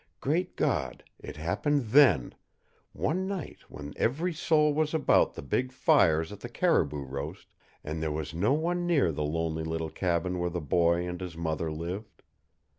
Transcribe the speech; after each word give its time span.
Great 0.19 0.55
God, 0.55 1.03
it 1.19 1.37
happened 1.37 1.89
THEN 1.91 2.33
one 2.91 3.27
night 3.27 3.59
when 3.69 3.93
every 3.97 4.33
soul 4.33 4.73
was 4.73 4.95
about 4.95 5.35
the 5.35 5.43
big 5.43 5.71
fires 5.71 6.31
at 6.31 6.39
the 6.39 6.49
caribou 6.49 7.03
roast, 7.03 7.49
and 7.83 8.01
there 8.01 8.11
was 8.11 8.33
no 8.33 8.51
one 8.51 8.87
near 8.87 9.11
the 9.11 9.21
lonely 9.21 9.63
little 9.63 9.91
cabin 9.91 10.39
where 10.39 10.49
the 10.49 10.59
boy 10.59 11.07
and 11.07 11.21
his 11.21 11.37
mother 11.37 11.71
lived. 11.71 12.23